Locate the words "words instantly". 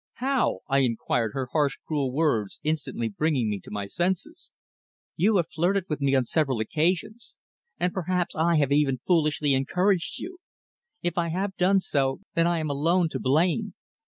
2.11-3.07